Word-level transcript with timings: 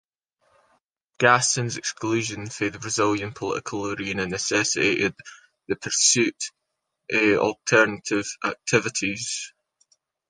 Gaston's 1.19 1.77
exclusion 1.77 2.49
from 2.49 2.71
the 2.71 2.79
Brazilian 2.79 3.33
political 3.33 3.85
arena 3.91 4.25
necessitated 4.25 5.13
the 5.67 5.75
pursuit 5.75 6.49
of 7.11 7.37
alternate 7.39 8.09
activities. 8.43 9.53